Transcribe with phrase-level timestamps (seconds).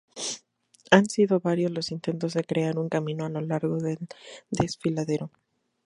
[0.89, 3.99] Han sido varios los intentos de crear un camino a lo largo del
[4.49, 5.29] desfiladero.